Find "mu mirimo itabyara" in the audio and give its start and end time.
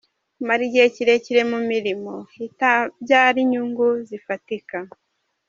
1.51-3.37